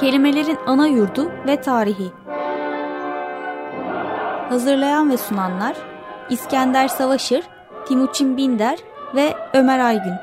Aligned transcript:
Kelimelerin 0.00 0.58
ana 0.66 0.86
yurdu 0.86 1.32
ve 1.46 1.60
tarihi. 1.60 2.12
Hazırlayan 4.48 5.10
ve 5.10 5.16
sunanlar 5.16 5.76
İskender 6.30 6.88
Savaşır, 6.88 7.44
Timuçin 7.88 8.36
Binder 8.36 8.78
ve 9.14 9.34
Ömer 9.54 9.78
Aygün. 9.78 10.14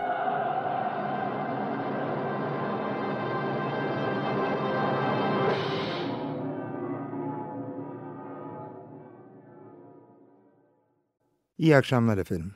İyi 11.57 11.77
akşamlar 11.77 12.17
efendim. 12.17 12.55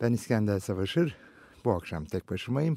Ben 0.00 0.12
İskender 0.12 0.58
Savaşır. 0.58 1.16
Bu 1.64 1.72
akşam 1.72 2.04
tek 2.04 2.30
başımayım. 2.30 2.76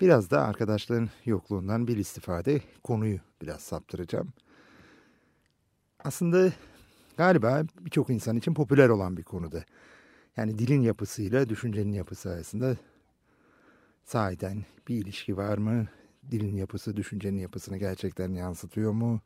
Biraz 0.00 0.30
da 0.30 0.44
arkadaşların 0.44 1.10
yokluğundan 1.24 1.88
bir 1.88 1.96
istifade 1.96 2.60
konuyu 2.84 3.18
biraz 3.42 3.60
saptıracağım. 3.60 4.32
Aslında 6.04 6.52
galiba 7.16 7.62
birçok 7.80 8.10
insan 8.10 8.36
için 8.36 8.54
popüler 8.54 8.88
olan 8.88 9.16
bir 9.16 9.22
konuda. 9.22 9.64
Yani 10.36 10.58
dilin 10.58 10.82
yapısıyla 10.82 11.48
düşüncenin 11.48 11.92
yapısı 11.92 12.30
arasında 12.30 12.76
sahiden 14.04 14.64
bir 14.88 14.96
ilişki 14.96 15.36
var 15.36 15.58
mı? 15.58 15.86
Dilin 16.30 16.56
yapısı 16.56 16.96
düşüncenin 16.96 17.38
yapısını 17.38 17.76
gerçekten 17.76 18.32
yansıtıyor 18.32 18.92
mu? 18.92 19.20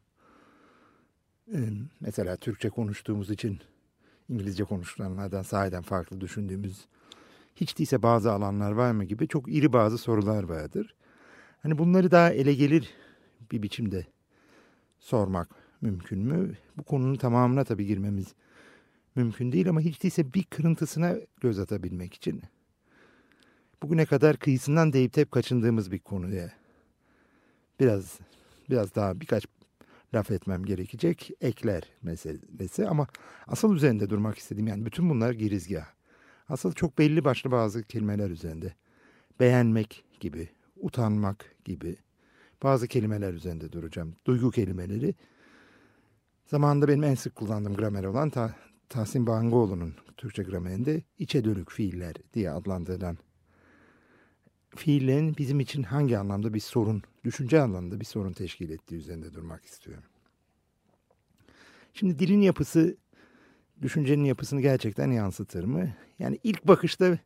Ee, 1.55 1.69
mesela 2.01 2.37
Türkçe 2.37 2.71
konuştuğumuz 2.71 3.31
için 3.31 3.61
İngilizce 4.29 4.65
konuşulanlardan 4.65 5.43
sahiden 5.43 5.83
farklı 5.83 6.21
düşündüğümüz 6.21 6.87
hiç 7.57 7.79
değilse 7.79 8.03
bazı 8.03 8.33
alanlar 8.33 8.73
var 8.73 8.93
mı 8.93 9.05
gibi 9.05 9.29
çok 9.29 9.55
iri 9.55 9.73
bazı 9.73 9.99
sorular 9.99 10.43
vardır. 10.43 10.95
Hani 11.63 11.79
bunları 11.79 12.11
daha 12.11 12.31
ele 12.31 12.55
gelir 12.55 12.91
bir 13.53 13.63
biçimde 13.63 14.07
sormak 14.99 15.49
mümkün 15.81 16.19
mü? 16.19 16.57
Bu 16.77 16.83
konunun 16.83 17.17
tamamına 17.17 17.65
tabii 17.65 17.87
girmemiz 17.87 18.35
mümkün 19.15 19.53
değil 19.53 19.69
ama 19.69 19.81
hiç 19.81 20.03
değilse 20.03 20.35
bir 20.35 20.45
kırıntısına 20.45 21.17
göz 21.41 21.59
atabilmek 21.59 22.15
için 22.15 22.43
bugüne 23.83 24.07
kadar 24.07 24.37
kıyısından 24.37 24.93
deyip 24.93 25.17
hep 25.17 25.31
kaçındığımız 25.31 25.93
bir 25.93 25.99
konuya 25.99 26.53
biraz 27.81 28.19
biraz 28.71 28.95
daha 28.95 29.21
birkaç 29.21 29.47
laf 30.15 30.31
etmem 30.31 30.65
gerekecek 30.65 31.31
ekler 31.41 31.83
meselesi 32.03 32.89
ama 32.89 33.07
asıl 33.47 33.75
üzerinde 33.75 34.11
durmak 34.11 34.39
istediğim 34.39 34.67
yani 34.67 34.87
bütün 34.87 35.11
bunlar 35.11 35.33
girizgah. 35.33 35.87
Asıl 36.53 36.73
çok 36.73 36.99
belli 36.99 37.25
başlı 37.25 37.51
bazı 37.51 37.83
kelimeler 37.83 38.31
üzerinde. 38.31 38.75
Beğenmek 39.41 40.05
gibi, 40.21 40.49
utanmak 40.77 41.57
gibi 41.65 41.97
bazı 42.63 42.89
kelimeler 42.89 43.35
üzerinde 43.35 43.73
duracağım. 43.73 44.17
Duygu 44.27 44.51
kelimeleri. 44.51 45.15
Zamanında 46.47 46.89
benim 46.89 47.05
en 47.05 47.15
sık 47.15 47.35
kullandığım 47.35 47.75
gramer 47.77 48.05
olan 48.05 48.31
ta, 48.31 48.57
Tahsin 48.89 49.27
Bangoğlu'nun 49.27 49.95
Türkçe 50.17 50.43
gramerinde 50.43 51.03
içe 51.19 51.45
dönük 51.45 51.71
fiiller 51.71 52.15
diye 52.35 52.51
adlandırılan 52.51 53.19
fiillerin 54.77 55.37
bizim 55.39 55.61
için 55.61 55.83
hangi 55.83 56.19
anlamda 56.19 56.55
bir 56.55 56.61
sorun, 56.61 57.03
düşünce 57.25 57.61
anlamında 57.61 58.01
bir 58.01 58.05
sorun 58.05 58.33
teşkil 58.33 58.71
ettiği 58.71 58.97
üzerinde 58.97 59.35
durmak 59.35 59.65
istiyorum. 59.65 60.05
Şimdi 61.95 62.19
dilin 62.19 62.41
yapısı 62.41 62.97
düşüncenin 63.83 64.25
yapısını 64.25 64.61
gerçekten 64.61 65.11
yansıtır 65.11 65.65
mı? 65.65 65.89
Yani 66.19 66.39
ilk 66.43 66.67
bakışta 66.67 67.19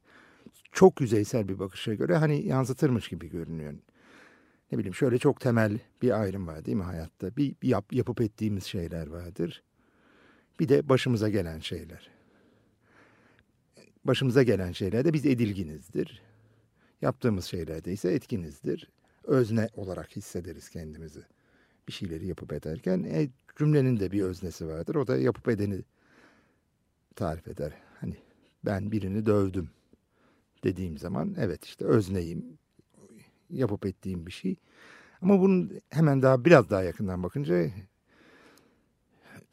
çok 0.72 1.00
yüzeysel 1.00 1.48
bir 1.48 1.58
bakışa 1.58 1.94
göre 1.94 2.16
hani 2.16 2.46
yansıtırmış 2.46 3.08
gibi 3.08 3.30
görünüyor. 3.30 3.74
Ne 4.72 4.78
bileyim 4.78 4.94
şöyle 4.94 5.18
çok 5.18 5.40
temel 5.40 5.78
bir 6.02 6.20
ayrım 6.20 6.46
var 6.46 6.64
değil 6.64 6.76
mi 6.76 6.82
hayatta? 6.82 7.36
Bir, 7.36 7.56
yap, 7.62 7.92
yapıp 7.92 8.20
ettiğimiz 8.20 8.64
şeyler 8.64 9.06
vardır. 9.06 9.62
Bir 10.60 10.68
de 10.68 10.88
başımıza 10.88 11.28
gelen 11.28 11.60
şeyler. 11.60 12.10
Başımıza 14.04 14.42
gelen 14.42 14.72
şeylerde 14.72 15.12
biz 15.12 15.26
edilginizdir. 15.26 16.22
Yaptığımız 17.02 17.44
şeylerde 17.44 17.92
ise 17.92 18.12
etkinizdir. 18.12 18.90
Özne 19.24 19.68
olarak 19.74 20.16
hissederiz 20.16 20.68
kendimizi. 20.68 21.22
Bir 21.88 21.92
şeyleri 21.92 22.26
yapıp 22.26 22.52
ederken 22.52 23.02
e, 23.02 23.28
cümlenin 23.58 24.00
de 24.00 24.12
bir 24.12 24.22
öznesi 24.22 24.66
vardır. 24.66 24.94
O 24.94 25.06
da 25.06 25.16
yapıp 25.16 25.48
edeni 25.48 25.82
tarif 27.16 27.48
eder. 27.48 27.72
Hani 28.00 28.16
ben 28.64 28.92
birini 28.92 29.26
dövdüm 29.26 29.70
dediğim 30.64 30.98
zaman 30.98 31.34
evet 31.38 31.64
işte 31.64 31.84
özneyim. 31.84 32.58
Yapıp 33.50 33.86
ettiğim 33.86 34.26
bir 34.26 34.32
şey. 34.32 34.56
Ama 35.22 35.40
bunun 35.40 35.80
hemen 35.90 36.22
daha 36.22 36.44
biraz 36.44 36.70
daha 36.70 36.82
yakından 36.82 37.22
bakınca 37.22 37.70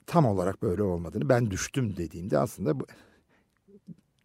tam 0.06 0.26
olarak 0.26 0.62
böyle 0.62 0.84
olmadığını 0.84 1.30
ben 1.30 1.52
düştüm 1.52 1.98
dediğimde 1.98 2.38
aslında 2.38 2.80
bu 2.80 2.86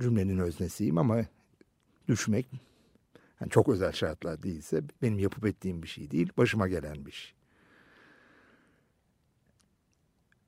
cümlenin 0.01 0.39
öznesiyim 0.39 0.99
ama 0.99 1.25
düşmek 2.09 2.47
yani 3.41 3.51
çok 3.51 3.69
özel 3.69 3.93
şartlar 3.93 4.43
değilse 4.43 4.83
benim 5.03 5.19
yapıp 5.19 5.47
ettiğim 5.47 5.83
bir 5.83 5.89
şey 5.89 6.11
değil 6.11 6.33
başıma 6.37 6.69
gelen 6.69 7.07
bir 7.07 7.13
şey. 7.13 7.33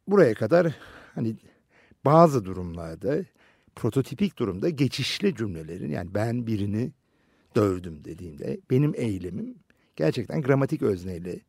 Buraya 0.06 0.34
kadar 0.34 0.76
hani 1.14 1.36
bazı 2.04 2.44
durumlarda 2.44 3.24
prototipik 3.76 4.38
durumda 4.38 4.68
geçişli 4.68 5.34
cümlelerin 5.34 5.90
yani 5.90 6.14
ben 6.14 6.46
birini 6.46 6.92
dövdüm 7.56 8.04
dediğimde 8.04 8.60
benim 8.70 8.92
eylemim 8.96 9.54
gerçekten 9.96 10.42
gramatik 10.42 10.82
özneyle 10.82 11.40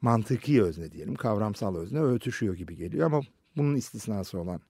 mantıki 0.00 0.62
özne 0.62 0.92
diyelim 0.92 1.14
kavramsal 1.14 1.76
özne 1.76 2.00
örtüşüyor 2.00 2.54
gibi 2.54 2.76
geliyor 2.76 3.06
ama 3.06 3.20
bunun 3.56 3.74
istisnası 3.74 4.38
olan 4.38 4.60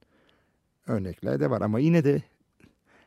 örnekler 0.87 1.41
de 1.41 1.51
var 1.51 1.61
ama 1.61 1.79
yine 1.79 2.05
de 2.05 2.23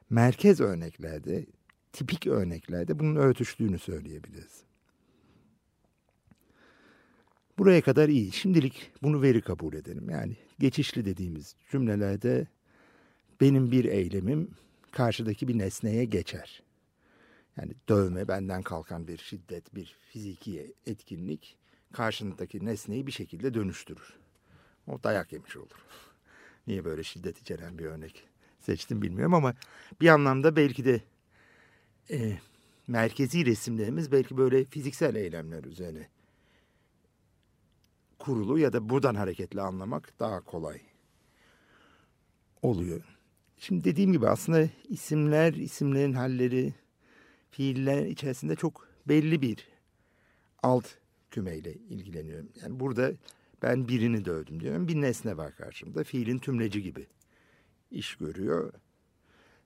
merkez 0.10 0.62
örneklerde 0.62 1.46
tipik 1.94 2.28
örneklerde 2.28 3.00
bunun 3.00 3.16
örtüştüğünü 3.16 3.80
söyleyebiliriz. 3.80 4.67
Buraya 7.58 7.82
kadar 7.82 8.10
iyi. 8.10 8.32
Şimdilik 8.32 8.92
bunu 9.04 9.22
veri 9.22 9.42
kabul 9.42 9.74
edelim. 9.74 10.10
Yani 10.10 10.36
geçişli 10.60 11.06
dediğimiz 11.06 11.56
cümlelerde 11.72 12.48
benim 13.42 13.72
bir 13.72 13.86
eylemim 13.86 14.52
karşıdaki 14.92 15.48
bir 15.48 15.58
nesneye 15.58 16.06
geçer. 16.06 16.64
Yani 17.58 17.74
dövme, 17.90 18.28
benden 18.28 18.62
kalkan 18.62 19.08
bir 19.08 19.18
şiddet, 19.18 19.76
bir 19.76 19.96
fiziki 20.10 20.74
etkinlik 20.86 21.58
karşındaki 21.94 22.66
nesneyi 22.66 23.08
bir 23.08 23.12
şekilde 23.12 23.54
dönüştürür. 23.54 24.14
O 24.88 25.04
dayak 25.04 25.34
yemiş 25.34 25.58
olur. 25.58 25.86
Niye 26.68 26.86
böyle 26.86 27.04
şiddet 27.04 27.42
içeren 27.42 27.78
bir 27.78 27.86
örnek 27.86 28.24
seçtim 28.60 29.02
bilmiyorum 29.02 29.34
ama 29.34 29.54
bir 30.02 30.08
anlamda 30.08 30.56
belki 30.56 30.86
de 30.86 31.02
e, 32.12 32.38
merkezi 32.88 33.46
resimlerimiz 33.46 34.12
belki 34.12 34.38
böyle 34.38 34.66
fiziksel 34.66 35.16
eylemler 35.16 35.64
üzerine 35.64 36.08
kurulu 38.20 38.60
ya 38.60 38.74
da 38.74 38.90
buradan 38.90 39.16
hareketle 39.16 39.62
anlamak 39.62 40.20
daha 40.20 40.42
kolay 40.42 40.82
oluyor. 42.62 43.18
Şimdi 43.58 43.84
dediğim 43.84 44.12
gibi 44.12 44.28
aslında 44.28 44.70
isimler, 44.90 45.54
isimlerin 45.54 46.14
halleri, 46.14 46.74
fiiller 47.52 48.06
içerisinde 48.06 48.56
çok 48.56 48.88
belli 49.08 49.42
bir 49.42 49.68
alt 50.64 50.86
kümeyle 51.32 51.74
ilgileniyorum. 51.74 52.50
Yani 52.62 52.80
burada 52.80 53.12
ben 53.62 53.88
birini 53.88 54.26
dövdüm 54.26 54.60
diyorum. 54.60 54.88
Bir 54.88 55.02
nesne 55.02 55.38
var 55.38 55.56
karşımda. 55.56 56.04
Fiilin 56.04 56.38
tümleci 56.38 56.84
gibi 56.84 57.08
iş 57.92 58.16
görüyor. 58.16 58.74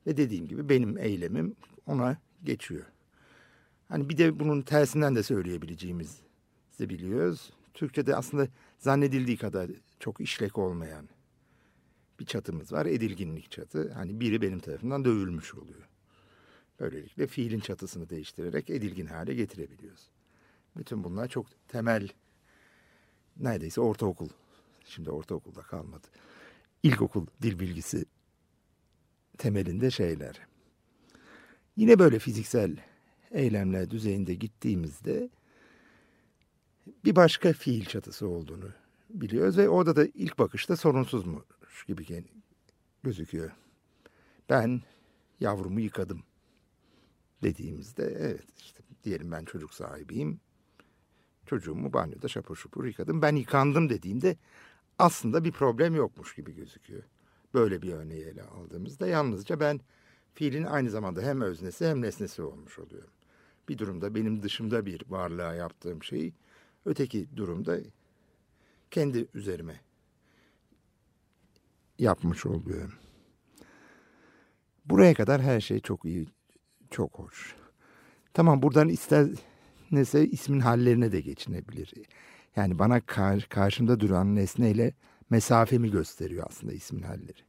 Ve 0.08 0.18
dediğim 0.18 0.48
gibi 0.48 0.70
benim 0.70 0.98
eylemim 0.98 1.56
ona 1.86 2.18
geçiyor. 2.44 2.86
Hani 3.88 4.10
bir 4.10 4.18
de 4.18 4.40
bunun 4.40 4.62
tersinden 4.62 5.16
de 5.16 5.24
söyleyebileceğimizi 5.24 6.22
biliyoruz. 6.80 7.54
Türkçe'de 7.74 8.16
aslında 8.16 8.48
zannedildiği 8.80 9.38
kadar 9.38 9.72
çok 10.00 10.22
işlek 10.22 10.58
olmayan 10.58 11.10
bir 12.20 12.26
çatımız 12.26 12.72
var. 12.72 12.86
Edilginlik 12.86 13.52
çatı. 13.52 13.92
Hani 13.94 14.20
biri 14.20 14.42
benim 14.42 14.60
tarafından 14.60 15.06
dövülmüş 15.06 15.56
oluyor. 15.56 15.90
Böylelikle 16.80 17.28
fiilin 17.28 17.60
çatısını 17.60 18.10
değiştirerek 18.10 18.70
edilgin 18.70 19.06
hale 19.06 19.34
getirebiliyoruz. 19.34 20.10
Bütün 20.78 21.04
bunlar 21.04 21.28
çok 21.28 21.46
temel, 21.68 22.10
neredeyse 23.38 23.82
ortaokul. 23.82 24.30
Şimdi 24.86 25.12
ortaokulda 25.12 25.62
kalmadı. 25.62 26.08
İlkokul 26.84 27.26
dil 27.42 27.60
bilgisi 27.60 28.06
temelinde 29.38 29.92
şeyler. 29.92 30.40
Yine 31.78 32.00
böyle 32.00 32.20
fiziksel 32.20 32.78
eylemler 33.32 33.90
düzeyinde 33.90 34.34
gittiğimizde 34.34 35.30
bir 37.06 37.16
başka 37.16 37.54
fiil 37.54 37.86
çatısı 37.86 38.28
olduğunu 38.28 38.70
biliyoruz 39.10 39.58
ve 39.58 39.70
orada 39.70 39.96
da 39.96 40.06
ilk 40.06 40.40
bakışta 40.40 40.76
sorunsuzmuş 40.76 41.86
gibi 41.88 42.24
gözüküyor. 43.04 43.52
Ben 44.50 44.82
yavrumu 45.40 45.80
yıkadım 45.80 46.24
dediğimizde 47.44 48.04
evet 48.20 48.46
işte 48.58 48.84
diyelim 49.04 49.32
ben 49.32 49.46
çocuk 49.46 49.74
sahibiyim. 49.74 50.40
çocuğumu 51.46 51.94
banyoda 51.94 52.28
şapur 52.28 52.56
şupur 52.56 52.86
yıkadım. 52.86 53.22
Ben 53.22 53.36
yıkandım 53.36 53.90
dediğimde 53.90 54.38
aslında 55.00 55.44
bir 55.44 55.52
problem 55.52 55.96
yokmuş 55.96 56.36
gibi 56.36 56.56
gözüküyor. 56.56 57.04
Böyle 57.54 57.82
bir 57.82 57.94
örneği 57.94 58.24
ele 58.24 58.44
aldığımızda 58.44 59.08
yalnızca 59.08 59.60
ben 59.60 59.82
fiilin 60.34 60.64
aynı 60.64 60.90
zamanda 60.90 61.22
hem 61.22 61.42
öznesi 61.42 61.88
hem 61.88 62.02
nesnesi 62.02 62.42
olmuş 62.42 62.80
oluyorum. 62.80 63.10
Bir 63.70 63.78
durumda 63.78 64.16
benim 64.16 64.44
dışımda 64.44 64.86
bir 64.86 65.04
varlığa 65.10 65.54
yaptığım 65.54 66.04
şeyi 66.04 66.34
öteki 66.86 67.28
durumda 67.36 67.78
kendi 68.92 69.28
üzerime 69.34 69.82
yapmış 72.00 72.46
oluyorum. 72.46 72.94
Buraya 74.86 75.14
kadar 75.14 75.42
her 75.42 75.62
şey 75.62 75.80
çok 75.80 76.06
iyi, 76.06 76.28
çok 76.90 77.20
hoş. 77.20 77.56
Tamam 78.34 78.62
buradan 78.62 78.90
ister 78.90 79.28
nese 79.92 80.28
ismin 80.28 80.60
hallerine 80.60 81.12
de 81.12 81.22
geçinebilir. 81.22 81.94
Yani 82.56 82.80
bana 82.80 83.02
kar, 83.02 83.48
karşımda 83.50 84.00
duran 84.00 84.36
nesneyle 84.36 84.94
mesafemi 85.30 85.92
gösteriyor 85.92 86.46
aslında 86.50 86.74
ismin 86.74 87.02
halleri. 87.02 87.42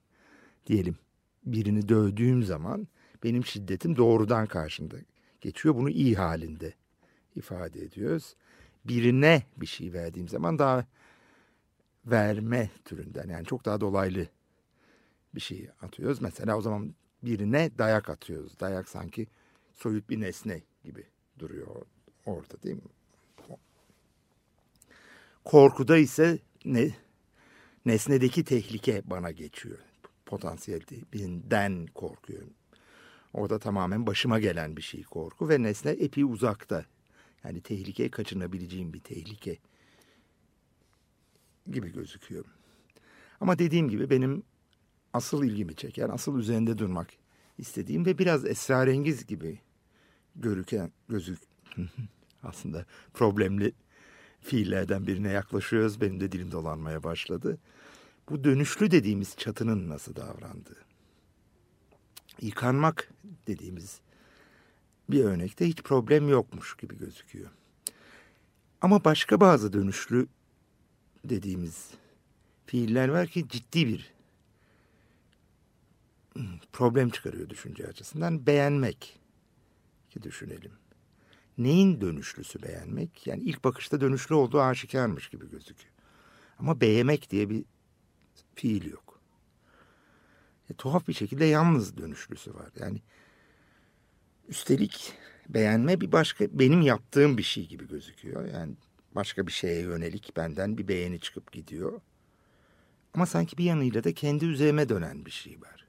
Diyelim 0.67 0.97
birini 1.45 1.89
dövdüğüm 1.89 2.43
zaman 2.43 2.89
benim 3.25 3.45
şiddetim 3.45 3.97
doğrudan 3.97 4.47
karşımda 4.47 4.97
geçiyor. 5.41 5.75
Bunu 5.75 5.91
iyi 5.91 6.15
halinde 6.15 6.75
ifade 7.37 7.81
ediyoruz. 7.81 8.37
Birine 8.85 9.43
bir 9.57 9.67
şey 9.67 9.93
verdiğim 9.93 10.29
zaman 10.29 10.59
daha 10.59 10.87
verme 12.07 12.71
türünden 12.85 13.29
yani 13.29 13.47
çok 13.47 13.65
daha 13.65 13.81
dolaylı 13.81 14.27
bir 15.35 15.41
şey 15.41 15.69
atıyoruz. 15.83 16.21
Mesela 16.23 16.57
o 16.57 16.61
zaman 16.61 16.95
birine 17.23 17.71
dayak 17.79 18.11
atıyoruz. 18.11 18.61
Dayak 18.61 18.89
sanki 18.89 19.27
soyut 19.73 20.11
bir 20.11 20.21
nesne 20.21 20.63
gibi 20.85 21.07
duruyor 21.39 21.87
orada 22.27 22.63
değil 22.63 22.77
mi? 22.77 22.83
Korkuda 25.45 25.97
ise 25.97 26.39
ne 26.65 26.91
nesnedeki 27.87 28.45
tehlike 28.45 29.03
bana 29.05 29.31
geçiyor. 29.31 29.79
Potansiyel 30.27 30.81
birinden 31.13 31.87
korkuyorum. 31.95 32.55
Orada 33.33 33.59
tamamen 33.59 34.07
başıma 34.07 34.39
gelen 34.39 34.77
bir 34.77 34.83
şey 34.83 35.03
korku 35.03 35.49
ve 35.49 35.63
nesne 35.63 35.91
epi 35.91 36.25
uzakta. 36.25 36.85
Yani 37.45 37.61
tehlike 37.61 38.11
kaçınabileceğim 38.11 38.93
bir 38.93 39.01
tehlike 39.01 39.59
gibi 41.71 41.93
gözüküyor. 41.93 42.45
Ama 43.41 43.59
dediğim 43.59 43.89
gibi 43.89 44.11
benim 44.11 44.43
asıl 45.13 45.45
ilgimi 45.45 45.75
çeken, 45.75 46.09
asıl 46.09 46.39
üzerinde 46.39 46.79
durmak 46.79 47.09
istediğim 47.59 48.07
ve 48.07 48.19
biraz 48.19 48.45
esrarengiz 48.45 49.27
gibi 49.27 49.59
görüken 50.37 50.93
gözük 51.09 51.39
aslında 52.43 52.87
problemli 53.15 53.73
fiillerden 54.41 55.07
birine 55.07 55.31
yaklaşıyoruz. 55.31 56.01
Benim 56.01 56.21
de 56.21 56.33
dilim 56.33 56.53
dolanmaya 56.53 57.03
başladı. 57.03 57.59
Bu 58.29 58.45
dönüşlü 58.45 58.91
dediğimiz 58.91 59.37
çatının 59.37 59.89
nasıl 59.89 60.17
davrandığı. 60.17 60.85
Yıkanmak 62.41 63.13
dediğimiz 63.47 64.01
bir 65.13 65.25
örnekte 65.25 65.69
hiç 65.69 65.83
problem 65.83 66.29
yokmuş 66.29 66.77
gibi 66.77 66.99
gözüküyor. 66.99 67.51
Ama 68.81 69.05
başka 69.05 69.41
bazı 69.41 69.73
dönüşlü 69.73 70.27
dediğimiz 71.25 71.91
fiiller 72.67 73.09
var 73.09 73.27
ki 73.29 73.49
ciddi 73.49 73.87
bir 73.87 74.13
problem 76.73 77.11
çıkarıyor 77.11 77.49
düşünce 77.51 77.87
açısından. 77.87 78.47
Beğenmek 78.47 79.21
ki 80.11 80.23
düşünelim. 80.23 80.73
Neyin 81.59 82.01
dönüşlüsü 82.01 82.63
beğenmek? 82.63 83.27
Yani 83.27 83.43
ilk 83.43 83.65
bakışta 83.65 84.01
dönüşlü 84.01 84.35
olduğu 84.35 84.61
aşikarmış 84.61 85.29
gibi 85.29 85.51
gözüküyor. 85.51 85.93
Ama 86.59 86.81
beğenmek 86.81 87.31
diye 87.31 87.51
bir 87.51 87.65
fiil 88.55 88.91
yok. 88.91 89.21
E, 90.71 90.75
tuhaf 90.75 91.09
bir 91.09 91.13
şekilde 91.13 91.45
yalnız 91.45 91.97
dönüşlüsü 91.97 92.55
var. 92.55 92.71
Yani 92.81 93.03
üstelik 94.53 95.13
beğenme 95.49 96.01
bir 96.01 96.13
başka 96.13 96.45
benim 96.53 96.83
yaptığım 96.83 97.39
bir 97.39 97.43
şey 97.43 97.67
gibi 97.69 97.89
gözüküyor. 97.89 98.45
Yani 98.45 98.73
başka 99.15 99.47
bir 99.47 99.53
şeye 99.53 99.81
yönelik 99.81 100.37
benden 100.37 100.79
bir 100.79 100.89
beğeni 100.89 101.21
çıkıp 101.21 101.53
gidiyor. 101.53 102.01
Ama 103.15 103.27
sanki 103.27 103.59
bir 103.59 103.65
yanıyla 103.65 104.05
da 104.05 104.15
kendi 104.15 104.45
üzerime 104.45 104.89
dönen 104.89 105.27
bir 105.27 105.31
şey 105.31 105.61
var. 105.61 105.87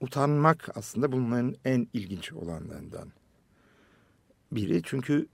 Utanmak 0.00 0.76
aslında 0.76 1.12
bunların 1.12 1.56
en 1.64 1.88
ilginç 1.92 2.32
olanlarından 2.32 3.12
biri. 4.52 4.82
Çünkü 4.84 5.26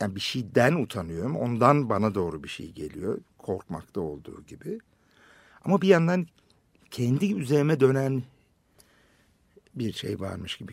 yani 0.00 0.14
bir 0.14 0.20
şeyden 0.20 0.74
utanıyorum. 0.74 1.36
Ondan 1.36 1.88
bana 1.88 2.14
doğru 2.14 2.44
bir 2.44 2.48
şey 2.48 2.72
geliyor. 2.72 3.18
Korkmakta 3.38 4.00
olduğu 4.00 4.42
gibi. 4.42 4.78
Ama 5.64 5.82
bir 5.82 5.88
yandan 5.88 6.26
kendi 6.90 7.34
üzerime 7.34 7.80
dönen 7.80 8.22
bir 9.74 9.92
şey 9.92 10.20
varmış 10.20 10.56
gibi 10.56 10.72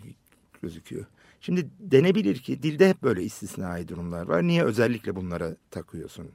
gözüküyor. 0.62 1.06
Şimdi 1.42 1.70
denebilir 1.80 2.38
ki 2.38 2.64
dilde 2.64 2.90
hep 2.90 3.04
böyle 3.04 3.24
istisnai 3.24 3.88
durumlar 3.88 4.28
var. 4.28 4.44
Niye 4.44 4.64
özellikle 4.64 5.16
bunlara 5.16 5.56
takıyorsun? 5.72 6.32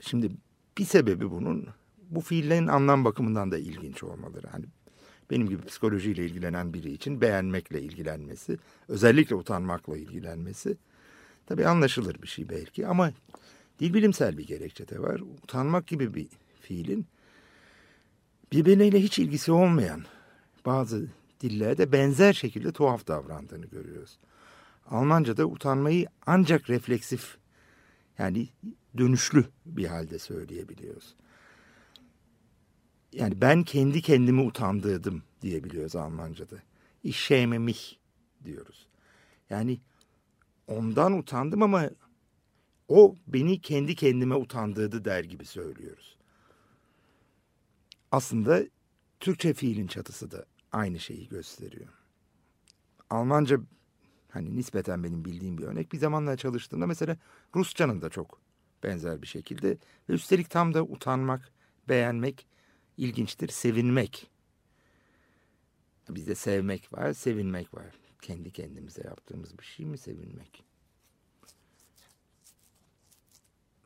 Şimdi 0.00 0.30
bir 0.78 0.84
sebebi 0.84 1.30
bunun 1.30 1.68
bu 2.10 2.20
fiillerin 2.20 2.66
anlam 2.66 3.04
bakımından 3.04 3.52
da 3.52 3.58
ilginç 3.58 4.02
olmaları. 4.02 4.46
Hani 4.46 4.64
benim 5.30 5.48
gibi 5.48 5.62
psikolojiyle 5.66 6.24
ilgilenen 6.24 6.74
biri 6.74 6.92
için 6.92 7.20
beğenmekle 7.20 7.82
ilgilenmesi, 7.82 8.58
özellikle 8.88 9.34
utanmakla 9.36 9.96
ilgilenmesi 9.96 10.76
tabii 11.46 11.66
anlaşılır 11.66 12.22
bir 12.22 12.28
şey 12.28 12.48
belki 12.48 12.86
ama 12.86 13.12
dil 13.80 13.94
bilimsel 13.94 14.38
bir 14.38 14.46
gerekçe 14.46 14.88
de 14.88 15.02
var. 15.02 15.20
Utanmak 15.42 15.86
gibi 15.86 16.14
bir 16.14 16.28
fiilin 16.60 17.06
birbirleriyle 18.52 19.02
hiç 19.02 19.18
ilgisi 19.18 19.52
olmayan 19.52 20.04
bazı 20.68 21.08
dillerde 21.40 21.92
benzer 21.92 22.32
şekilde 22.32 22.72
tuhaf 22.72 23.06
davrandığını 23.06 23.66
görüyoruz. 23.66 24.18
Almanca'da 24.86 25.46
utanmayı 25.46 26.06
ancak 26.26 26.70
refleksif 26.70 27.38
yani 28.18 28.48
dönüşlü 28.98 29.44
bir 29.66 29.86
halde 29.86 30.18
söyleyebiliyoruz. 30.18 31.14
Yani 33.12 33.40
ben 33.40 33.62
kendi 33.62 34.02
kendimi 34.02 34.40
utandırdım 34.40 35.22
diyebiliyoruz 35.42 35.96
Almanca'da. 35.96 36.56
Ich 37.04 37.16
schäme 37.16 37.58
mich 37.58 37.94
diyoruz. 38.44 38.86
Yani 39.50 39.80
ondan 40.66 41.12
utandım 41.12 41.62
ama 41.62 41.90
o 42.88 43.16
beni 43.26 43.60
kendi 43.60 43.94
kendime 43.94 44.34
utandırdı 44.34 45.04
der 45.04 45.24
gibi 45.24 45.44
söylüyoruz. 45.44 46.16
Aslında 48.12 48.62
Türkçe 49.20 49.54
fiilin 49.54 49.86
çatısı 49.86 50.30
da 50.30 50.44
aynı 50.72 51.00
şeyi 51.00 51.28
gösteriyor. 51.28 51.88
Almanca 53.10 53.60
hani 54.30 54.56
nispeten 54.56 55.04
benim 55.04 55.24
bildiğim 55.24 55.58
bir 55.58 55.62
örnek. 55.62 55.92
Bir 55.92 55.98
zamanlar 55.98 56.36
çalıştığımda 56.36 56.86
mesela 56.86 57.16
Rusçanın 57.54 58.02
da 58.02 58.10
çok 58.10 58.40
benzer 58.82 59.22
bir 59.22 59.26
şekilde 59.26 59.78
ve 60.08 60.12
üstelik 60.12 60.50
tam 60.50 60.74
da 60.74 60.82
utanmak, 60.82 61.52
beğenmek 61.88 62.46
ilginçtir. 62.96 63.48
Sevinmek. 63.48 64.30
Bizde 66.08 66.34
sevmek 66.34 66.92
var, 66.92 67.12
sevinmek 67.12 67.74
var. 67.74 67.94
Kendi 68.22 68.50
kendimize 68.50 69.02
yaptığımız 69.04 69.58
bir 69.58 69.64
şey 69.64 69.86
mi 69.86 69.98
sevinmek? 69.98 70.64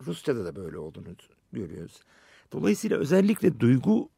Rusça'da 0.06 0.44
da 0.44 0.56
böyle 0.56 0.78
olduğunu 0.78 1.16
görüyoruz. 1.52 2.00
Dolayısıyla 2.52 2.98
özellikle 2.98 3.60
duygu 3.60 4.10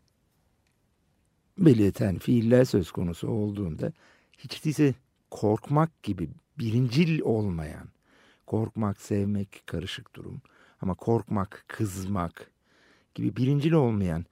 belirten 1.59 2.19
fiiller 2.19 2.65
söz 2.65 2.91
konusu 2.91 3.29
olduğunda 3.29 3.93
hiç 4.39 4.65
değilse 4.65 4.95
korkmak 5.31 6.03
gibi 6.03 6.29
birincil 6.59 7.21
olmayan, 7.21 7.89
korkmak, 8.47 9.01
sevmek 9.01 9.63
karışık 9.67 10.17
durum 10.17 10.43
ama 10.81 10.95
korkmak, 10.95 11.65
kızmak 11.69 12.51
gibi 13.15 13.37
birincil 13.37 13.73
olmayan 13.73 14.25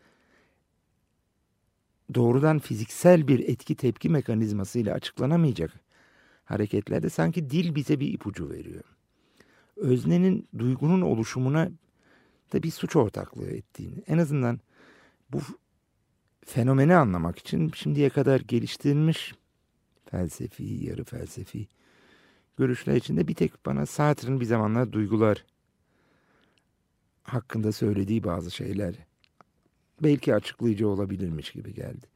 doğrudan 2.14 2.58
fiziksel 2.58 3.28
bir 3.28 3.48
etki 3.48 3.74
tepki 3.74 4.08
mekanizmasıyla 4.08 4.94
açıklanamayacak 4.94 5.80
hareketlerde 6.44 7.10
sanki 7.10 7.50
dil 7.50 7.74
bize 7.74 8.00
bir 8.00 8.12
ipucu 8.12 8.50
veriyor. 8.50 8.84
Öznenin 9.76 10.48
duygunun 10.58 11.00
oluşumuna 11.00 11.70
da 12.52 12.62
bir 12.62 12.70
suç 12.70 12.96
ortaklığı 12.96 13.50
ettiğini, 13.50 14.02
en 14.06 14.18
azından 14.18 14.60
bu 15.32 15.40
fenomeni 16.44 16.94
anlamak 16.94 17.38
için 17.38 17.70
şimdiye 17.74 18.08
kadar 18.08 18.40
geliştirilmiş 18.40 19.34
felsefi, 20.10 20.64
yarı 20.64 21.04
felsefi 21.04 21.68
görüşler 22.56 22.96
içinde 22.96 23.28
bir 23.28 23.34
tek 23.34 23.66
bana 23.66 23.86
Sartre'ın 23.86 24.40
bir 24.40 24.44
zamanlar 24.44 24.92
duygular 24.92 25.44
hakkında 27.22 27.72
söylediği 27.72 28.24
bazı 28.24 28.50
şeyler 28.50 28.94
belki 30.02 30.34
açıklayıcı 30.34 30.88
olabilirmiş 30.88 31.50
gibi 31.50 31.74
geldi. 31.74 32.06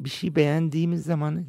Bir 0.00 0.10
şey 0.10 0.36
beğendiğimiz 0.36 1.04
zaman 1.04 1.46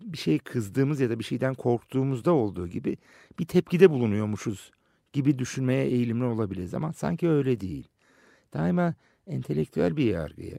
bir 0.00 0.18
şey 0.18 0.38
kızdığımız 0.38 1.00
ya 1.00 1.10
da 1.10 1.18
bir 1.18 1.24
şeyden 1.24 1.54
korktuğumuzda 1.54 2.32
olduğu 2.32 2.68
gibi 2.68 2.96
bir 3.38 3.46
tepkide 3.46 3.90
bulunuyormuşuz 3.90 4.70
gibi 5.12 5.38
düşünmeye 5.38 5.86
eğilimli 5.86 6.24
olabiliriz 6.24 6.74
ama 6.74 6.92
sanki 6.92 7.28
öyle 7.28 7.60
değil. 7.60 7.88
Daima 8.52 8.94
entelektüel 9.28 9.96
bir 9.96 10.04
yargıya 10.04 10.58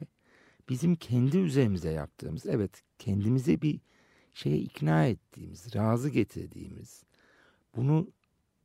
bizim 0.68 0.96
kendi 0.96 1.38
üzerimize 1.38 1.90
yaptığımız 1.90 2.46
evet 2.46 2.82
kendimizi 2.98 3.62
bir 3.62 3.80
şeye 4.34 4.58
ikna 4.58 5.06
ettiğimiz, 5.06 5.74
razı 5.74 6.10
getirdiğimiz, 6.10 7.04
bunu 7.76 8.08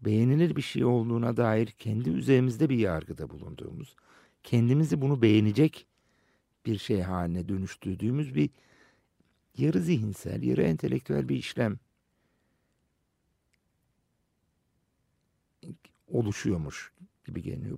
beğenilir 0.01 0.55
bir 0.55 0.61
şey 0.61 0.85
olduğuna 0.85 1.37
dair 1.37 1.67
kendi 1.67 2.09
üzerimizde 2.09 2.69
bir 2.69 2.77
yargıda 2.77 3.29
bulunduğumuz, 3.29 3.95
kendimizi 4.43 5.01
bunu 5.01 5.21
beğenecek 5.21 5.87
bir 6.65 6.77
şey 6.77 7.01
haline 7.01 7.49
dönüştürdüğümüz 7.49 8.35
bir 8.35 8.49
yarı 9.57 9.81
zihinsel, 9.81 10.43
yarı 10.43 10.61
entelektüel 10.63 11.29
bir 11.29 11.35
işlem 11.35 11.79
oluşuyormuş 16.07 16.91
gibi 17.25 17.41
geliyor. 17.41 17.77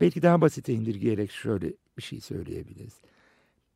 Belki 0.00 0.22
daha 0.22 0.40
basite 0.40 0.72
indirgeyerek 0.72 1.30
şöyle 1.30 1.72
bir 1.98 2.02
şey 2.02 2.20
söyleyebiliriz. 2.20 3.00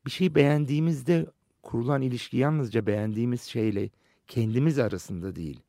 Bir 0.06 0.10
şey 0.10 0.34
beğendiğimizde 0.34 1.26
kurulan 1.62 2.02
ilişki 2.02 2.36
yalnızca 2.36 2.86
beğendiğimiz 2.86 3.42
şeyle 3.42 3.90
kendimiz 4.26 4.78
arasında 4.78 5.36
değil, 5.36 5.60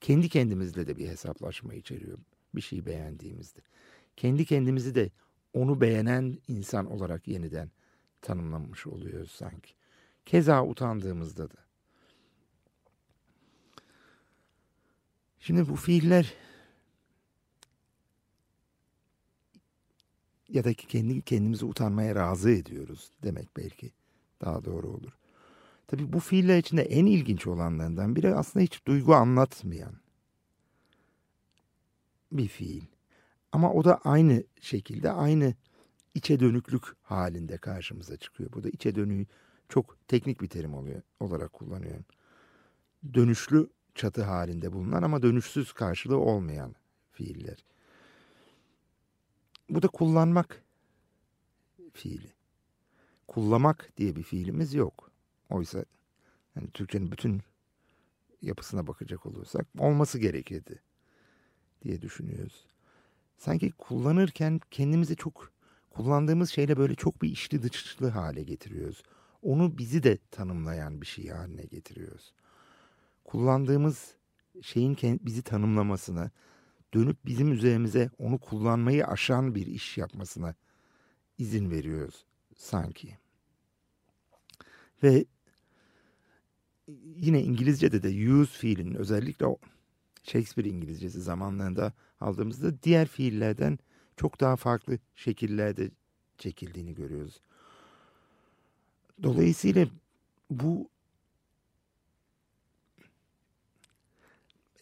kendi 0.00 0.28
kendimizle 0.28 0.86
de 0.86 0.96
bir 0.96 1.08
hesaplaşma 1.08 1.74
içeriyor 1.74 2.18
bir 2.54 2.60
şeyi 2.60 2.86
beğendiğimizde. 2.86 3.60
Kendi 4.16 4.44
kendimizi 4.44 4.94
de 4.94 5.10
onu 5.52 5.80
beğenen 5.80 6.38
insan 6.48 6.86
olarak 6.92 7.28
yeniden 7.28 7.70
tanımlamış 8.22 8.86
oluyoruz 8.86 9.30
sanki. 9.30 9.74
Keza 10.26 10.64
utandığımızda 10.64 11.50
da. 11.50 11.56
Şimdi 15.38 15.68
bu 15.68 15.76
fiiller 15.76 16.34
ya 20.50 20.64
da 20.64 20.74
kendi 20.74 21.22
kendimizi 21.22 21.64
utanmaya 21.64 22.14
razı 22.14 22.50
ediyoruz 22.50 23.10
demek 23.22 23.56
belki 23.56 23.92
daha 24.40 24.64
doğru 24.64 24.88
olur. 24.88 25.18
Tabi 25.86 26.12
bu 26.12 26.20
fiiller 26.20 26.58
içinde 26.58 26.82
en 26.82 27.06
ilginç 27.06 27.46
olanlarından 27.46 28.16
biri 28.16 28.34
aslında 28.34 28.62
hiç 28.62 28.86
duygu 28.86 29.14
anlatmayan 29.14 29.94
bir 32.32 32.48
fiil. 32.48 32.82
Ama 33.52 33.72
o 33.72 33.84
da 33.84 34.00
aynı 34.04 34.44
şekilde 34.60 35.10
aynı 35.10 35.54
içe 36.14 36.40
dönüklük 36.40 36.84
halinde 37.02 37.58
karşımıza 37.58 38.16
çıkıyor. 38.16 38.52
Burada 38.52 38.68
içe 38.68 38.94
dönüğü 38.94 39.26
çok 39.68 40.08
teknik 40.08 40.40
bir 40.40 40.48
terim 40.48 40.74
oluyor, 40.74 41.02
olarak 41.20 41.52
kullanıyorum. 41.52 42.04
Dönüşlü 43.14 43.70
çatı 43.94 44.22
halinde 44.22 44.72
bulunan 44.72 45.02
ama 45.02 45.22
dönüşsüz 45.22 45.72
karşılığı 45.72 46.18
olmayan 46.18 46.74
fiiller. 47.12 47.64
Bu 49.70 49.82
da 49.82 49.88
kullanmak 49.88 50.62
fiili. 51.92 52.32
Kullamak 53.28 53.92
diye 53.96 54.16
bir 54.16 54.22
fiilimiz 54.22 54.74
yok. 54.74 55.10
Oysa 55.50 55.84
yani 56.56 56.70
Türkçenin 56.70 57.12
bütün 57.12 57.42
yapısına 58.42 58.86
bakacak 58.86 59.26
olursak 59.26 59.66
olması 59.78 60.18
gerekirdi 60.18 60.82
diye 61.82 62.02
düşünüyoruz. 62.02 62.66
Sanki 63.36 63.70
kullanırken 63.70 64.60
kendimizi 64.70 65.16
çok 65.16 65.52
kullandığımız 65.90 66.50
şeyle 66.50 66.76
böyle 66.76 66.94
çok 66.94 67.22
bir 67.22 67.30
içli 67.30 67.62
dışlı 67.62 68.08
hale 68.08 68.42
getiriyoruz. 68.42 69.02
Onu 69.42 69.78
bizi 69.78 70.02
de 70.02 70.18
tanımlayan 70.30 71.00
bir 71.00 71.06
şey 71.06 71.28
haline 71.28 71.64
getiriyoruz. 71.64 72.32
Kullandığımız 73.24 74.14
şeyin 74.62 74.96
bizi 75.02 75.42
tanımlamasına, 75.42 76.30
dönüp 76.94 77.26
bizim 77.26 77.52
üzerimize 77.52 78.10
onu 78.18 78.38
kullanmayı 78.38 79.06
aşan 79.06 79.54
bir 79.54 79.66
iş 79.66 79.98
yapmasına 79.98 80.54
izin 81.38 81.70
veriyoruz 81.70 82.24
sanki. 82.56 83.18
Ve 85.02 85.24
yine 87.16 87.42
İngilizce'de 87.42 88.02
de 88.02 88.32
use 88.32 88.58
fiilinin 88.58 88.94
özellikle 88.94 89.46
Shakespeare 90.22 90.68
İngilizcesi 90.68 91.20
zamanlarında 91.20 91.92
aldığımızda 92.20 92.82
diğer 92.82 93.08
fiillerden 93.08 93.78
çok 94.16 94.40
daha 94.40 94.56
farklı 94.56 94.98
şekillerde 95.14 95.90
çekildiğini 96.38 96.94
görüyoruz. 96.94 97.40
Dolayısıyla 99.22 99.86
bu 100.50 100.88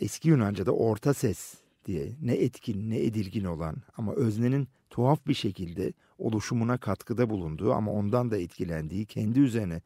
eski 0.00 0.28
Yunanca'da 0.28 0.72
orta 0.72 1.14
ses 1.14 1.54
diye 1.88 2.12
ne 2.22 2.34
etkin 2.34 2.90
ne 2.90 3.04
edilgin 3.04 3.44
olan 3.44 3.76
ama 3.96 4.14
öznenin 4.14 4.68
tuhaf 4.90 5.26
bir 5.26 5.34
şekilde 5.34 5.92
oluşumuna 6.18 6.78
katkıda 6.78 7.30
bulunduğu 7.30 7.72
ama 7.72 7.92
ondan 7.92 8.30
da 8.30 8.38
etkilendiği 8.38 9.06
kendi 9.06 9.40
üzerine 9.40 9.82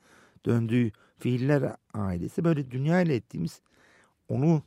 döndüğü 0.47 0.93
fiiller 1.19 1.77
ailesi 1.95 2.45
böyle 2.45 2.71
dünya 2.71 3.01
ile 3.01 3.15
ettiğimiz 3.15 3.61
onu 4.29 4.63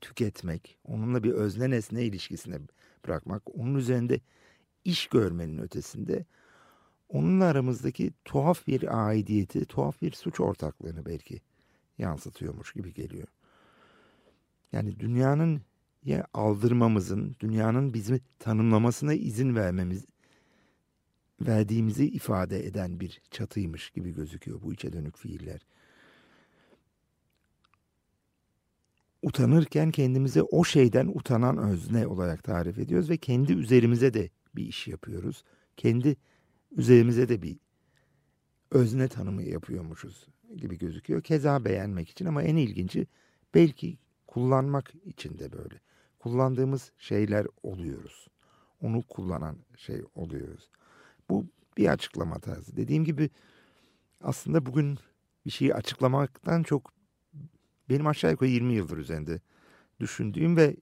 tüketmek, 0.00 0.78
onunla 0.84 1.22
bir 1.24 1.30
özne 1.30 1.70
nesne 1.70 2.04
ilişkisine 2.04 2.58
bırakmak, 3.06 3.42
onun 3.58 3.74
üzerinde 3.74 4.20
iş 4.84 5.06
görmenin 5.06 5.58
ötesinde 5.58 6.24
onunla 7.08 7.44
aramızdaki 7.44 8.12
tuhaf 8.24 8.66
bir 8.66 9.06
aidiyeti, 9.08 9.64
tuhaf 9.64 10.02
bir 10.02 10.12
suç 10.12 10.40
ortaklığını 10.40 11.06
belki 11.06 11.40
yansıtıyormuş 11.98 12.72
gibi 12.72 12.94
geliyor. 12.94 13.28
Yani 14.72 15.00
dünyanın 15.00 15.62
ya 16.04 16.26
aldırmamızın, 16.34 17.36
dünyanın 17.40 17.94
bizi 17.94 18.20
tanımlamasına 18.38 19.14
izin 19.14 19.56
vermemiz 19.56 20.04
verdiğimizi 21.40 22.08
ifade 22.08 22.66
eden 22.66 23.00
bir 23.00 23.22
çatıymış 23.30 23.90
gibi 23.90 24.14
gözüküyor 24.14 24.62
bu 24.62 24.72
içe 24.72 24.92
dönük 24.92 25.18
fiiller. 25.18 25.66
Utanırken 29.22 29.90
kendimizi 29.90 30.42
o 30.42 30.64
şeyden 30.64 31.06
utanan 31.06 31.58
özne 31.58 32.06
olarak 32.06 32.44
tarif 32.44 32.78
ediyoruz 32.78 33.10
ve 33.10 33.16
kendi 33.16 33.52
üzerimize 33.52 34.14
de 34.14 34.30
bir 34.56 34.66
iş 34.66 34.88
yapıyoruz. 34.88 35.44
Kendi 35.76 36.16
üzerimize 36.76 37.28
de 37.28 37.42
bir 37.42 37.56
özne 38.70 39.08
tanımı 39.08 39.42
yapıyormuşuz 39.42 40.26
gibi 40.56 40.78
gözüküyor. 40.78 41.22
Keza 41.22 41.64
beğenmek 41.64 42.08
için 42.08 42.26
ama 42.26 42.42
en 42.42 42.56
ilginci 42.56 43.06
belki 43.54 43.98
kullanmak 44.26 44.92
için 45.04 45.38
de 45.38 45.52
böyle. 45.52 45.80
Kullandığımız 46.22 46.92
şeyler 46.98 47.46
oluyoruz. 47.62 48.28
Onu 48.82 49.02
kullanan 49.02 49.56
şey 49.76 50.02
oluyoruz. 50.14 50.70
Bu 51.30 51.46
bir 51.76 51.88
açıklama 51.88 52.38
tarzı. 52.38 52.76
Dediğim 52.76 53.04
gibi 53.04 53.30
aslında 54.20 54.66
bugün 54.66 54.98
bir 55.46 55.50
şeyi 55.50 55.74
açıklamaktan 55.74 56.62
çok 56.62 56.92
benim 57.88 58.06
aşağı 58.06 58.30
yukarı 58.30 58.50
20 58.50 58.74
yıldır 58.74 58.98
üzerinde 58.98 59.40
düşündüğüm 60.00 60.56
ve 60.56 60.76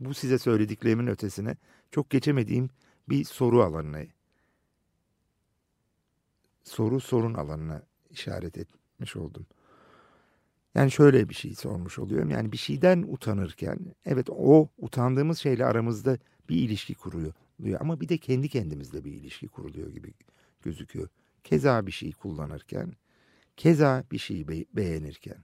bu 0.00 0.14
size 0.14 0.38
söylediklerimin 0.38 1.06
ötesine 1.06 1.56
çok 1.90 2.10
geçemediğim 2.10 2.70
bir 3.08 3.24
soru 3.24 3.62
alanına 3.62 4.02
soru 6.62 7.00
sorun 7.00 7.34
alanına 7.34 7.82
işaret 8.10 8.58
etmiş 8.58 9.16
oldum. 9.16 9.46
Yani 10.76 10.90
şöyle 10.90 11.28
bir 11.28 11.34
şey 11.34 11.54
sormuş 11.54 11.98
oluyorum. 11.98 12.30
Yani 12.30 12.52
bir 12.52 12.56
şeyden 12.56 13.04
utanırken 13.08 13.78
evet 14.04 14.30
o 14.30 14.68
utandığımız 14.78 15.38
şeyle 15.38 15.64
aramızda 15.64 16.18
bir 16.48 16.56
ilişki 16.56 16.94
kuruyor. 16.94 17.32
Ama 17.80 18.00
bir 18.00 18.08
de 18.08 18.18
kendi 18.18 18.48
kendimizle 18.48 19.04
bir 19.04 19.12
ilişki 19.12 19.48
kuruluyor 19.48 19.90
gibi 19.90 20.12
gözüküyor. 20.62 21.08
Keza 21.44 21.86
bir 21.86 21.92
şey 21.92 22.12
kullanırken, 22.12 22.92
keza 23.56 24.04
bir 24.12 24.18
şeyi 24.18 24.48
be 24.48 24.64
beğenirken. 24.72 25.36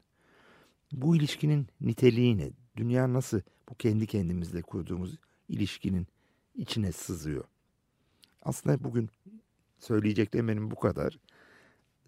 Bu 0.92 1.16
ilişkinin 1.16 1.66
niteliği 1.80 2.38
ne? 2.38 2.50
Dünya 2.76 3.12
nasıl 3.12 3.40
bu 3.68 3.74
kendi 3.74 4.06
kendimizle 4.06 4.62
kurduğumuz 4.62 5.18
ilişkinin 5.48 6.06
içine 6.54 6.92
sızıyor? 6.92 7.44
Aslında 8.42 8.84
bugün 8.84 9.10
söyleyeceklerim 9.78 10.48
benim 10.48 10.70
bu 10.70 10.76
kadar. 10.76 11.18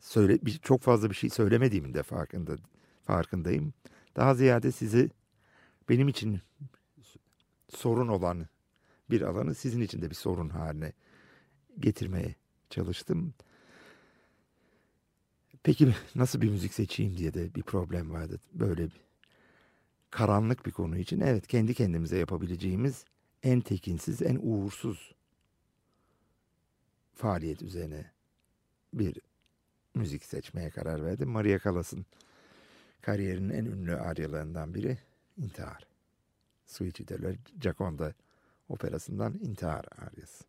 Söyle, 0.01 0.39
çok 0.63 0.81
fazla 0.83 1.11
bir 1.11 1.15
şey 1.15 1.31
söylemediğimin 1.31 1.95
de 1.95 2.03
farkında, 2.03 2.57
farkındayım. 3.05 3.75
Daha 4.17 4.35
ziyade 4.35 4.73
sizi 4.73 5.11
benim 5.89 6.09
için 6.09 6.41
sorun 7.69 8.09
olan 8.09 8.47
bir 9.11 9.21
alanı 9.21 9.55
sizin 9.55 9.81
için 9.81 10.03
de 10.03 10.11
bir 10.11 10.15
sorun 10.15 10.49
haline 10.49 10.93
getirmeye 11.79 12.35
çalıştım. 12.71 13.35
Peki 15.63 15.95
nasıl 16.15 16.41
bir 16.41 16.51
müzik 16.51 16.75
seçeyim 16.75 17.17
diye 17.17 17.35
de 17.35 17.55
bir 17.55 17.63
problem 17.63 18.11
vardı. 18.11 18.41
Böyle 18.53 18.83
bir 18.83 19.01
karanlık 20.11 20.67
bir 20.67 20.71
konu 20.71 20.99
için 20.99 21.21
evet 21.21 21.47
kendi 21.47 21.75
kendimize 21.75 22.19
yapabileceğimiz 22.19 23.05
en 23.43 23.61
tekinsiz, 23.61 24.23
en 24.23 24.39
uğursuz 24.43 25.15
faaliyet 27.15 27.63
üzerine 27.63 28.11
bir 28.95 29.19
müzik 29.95 30.25
seçmeye 30.25 30.71
karar 30.71 31.05
verdim. 31.05 31.29
Maria 31.29 31.59
Callas'ın 31.59 32.07
kariyerinin 33.05 33.55
en 33.55 33.65
ünlü 33.65 33.97
aryalarından 33.97 34.75
biri 34.75 34.99
intihar. 35.37 35.87
Suici 36.67 37.09
de 37.09 37.23
la 37.23 37.31
Gioconda 37.61 38.13
operasından 38.69 39.35
intihar 39.35 39.85
aryası. 39.99 40.45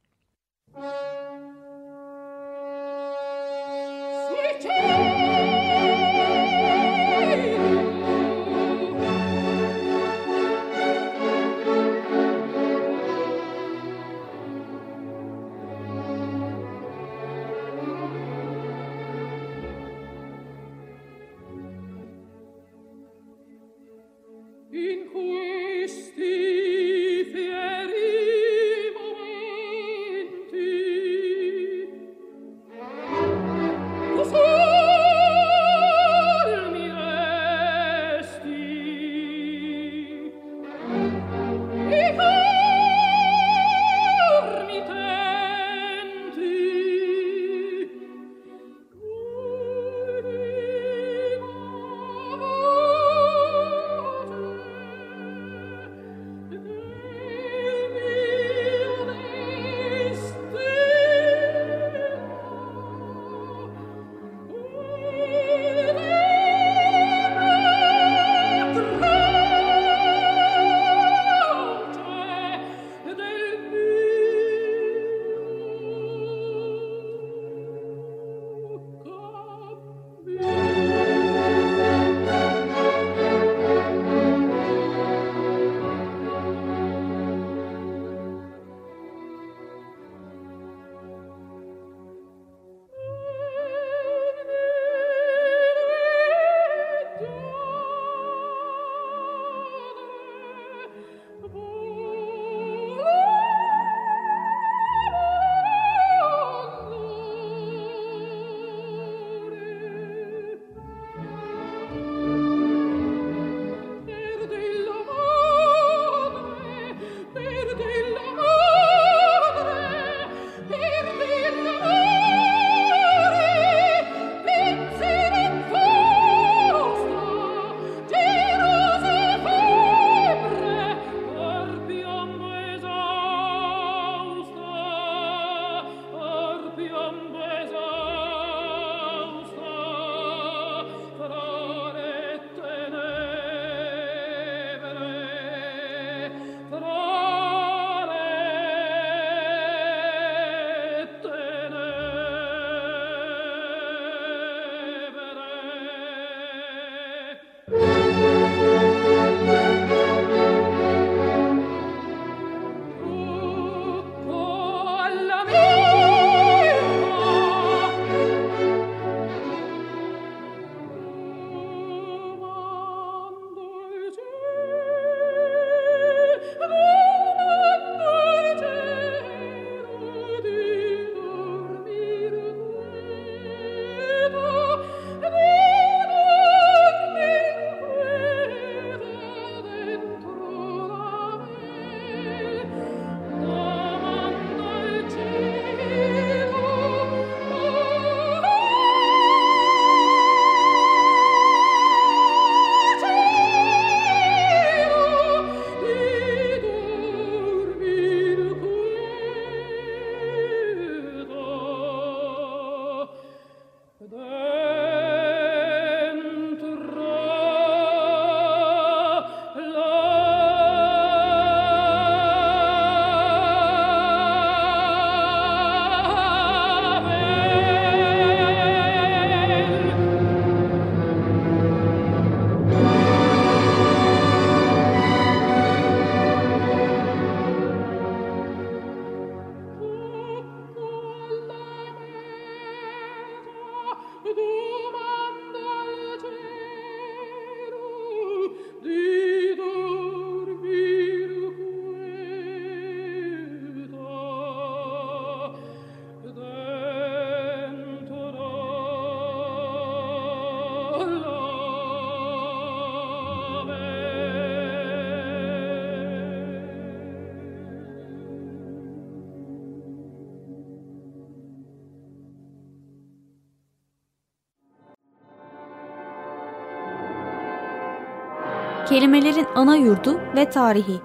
Kelimelerin 278.90 279.48
ana 279.56 279.76
yurdu 279.76 280.20
ve 280.36 280.50
tarihi. 280.50 281.02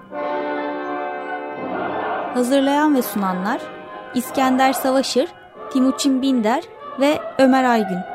Hazırlayan 2.33 2.95
ve 2.95 3.01
sunanlar 3.01 3.61
İskender 4.15 4.73
Savaşır, 4.73 5.29
Timuçin 5.73 6.21
Binder 6.21 6.63
ve 6.99 7.19
Ömer 7.39 7.63
Aygün. 7.63 8.10